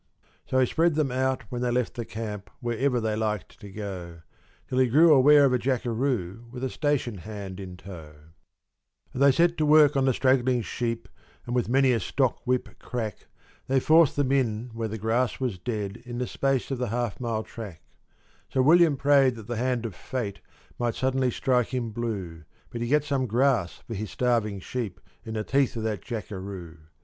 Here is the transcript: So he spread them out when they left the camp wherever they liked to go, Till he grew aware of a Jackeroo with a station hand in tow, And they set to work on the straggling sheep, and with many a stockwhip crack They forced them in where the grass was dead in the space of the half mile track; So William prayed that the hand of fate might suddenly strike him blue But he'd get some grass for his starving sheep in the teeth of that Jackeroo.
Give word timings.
So 0.49 0.57
he 0.57 0.65
spread 0.65 0.95
them 0.95 1.11
out 1.11 1.43
when 1.51 1.61
they 1.61 1.69
left 1.69 1.93
the 1.93 2.05
camp 2.05 2.49
wherever 2.59 2.99
they 2.99 3.15
liked 3.15 3.59
to 3.59 3.69
go, 3.71 4.23
Till 4.67 4.79
he 4.79 4.87
grew 4.87 5.13
aware 5.13 5.45
of 5.45 5.53
a 5.53 5.59
Jackeroo 5.59 6.45
with 6.49 6.63
a 6.63 6.71
station 6.71 7.19
hand 7.19 7.59
in 7.59 7.77
tow, 7.77 8.15
And 9.13 9.21
they 9.21 9.31
set 9.31 9.59
to 9.59 9.65
work 9.67 9.95
on 9.95 10.05
the 10.05 10.13
straggling 10.15 10.63
sheep, 10.63 11.07
and 11.45 11.53
with 11.53 11.69
many 11.69 11.91
a 11.91 11.99
stockwhip 11.99 12.79
crack 12.79 13.27
They 13.67 13.79
forced 13.79 14.15
them 14.15 14.31
in 14.31 14.71
where 14.73 14.87
the 14.87 14.97
grass 14.97 15.39
was 15.39 15.59
dead 15.59 15.97
in 15.97 16.17
the 16.17 16.25
space 16.25 16.71
of 16.71 16.79
the 16.79 16.87
half 16.87 17.19
mile 17.19 17.43
track; 17.43 17.83
So 18.49 18.63
William 18.63 18.97
prayed 18.97 19.35
that 19.35 19.45
the 19.45 19.57
hand 19.57 19.85
of 19.85 19.93
fate 19.93 20.39
might 20.79 20.95
suddenly 20.95 21.29
strike 21.29 21.67
him 21.75 21.91
blue 21.91 22.43
But 22.71 22.81
he'd 22.81 22.87
get 22.87 23.03
some 23.03 23.27
grass 23.27 23.83
for 23.85 23.93
his 23.93 24.09
starving 24.09 24.61
sheep 24.61 24.99
in 25.23 25.35
the 25.35 25.43
teeth 25.43 25.75
of 25.75 25.83
that 25.83 26.01
Jackeroo. 26.01 26.77